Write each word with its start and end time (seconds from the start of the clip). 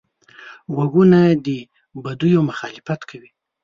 غوږونه 0.73 1.19
د 1.45 1.47
بدیو 2.03 2.41
مخالفت 2.49 2.99
کوي 3.09 3.29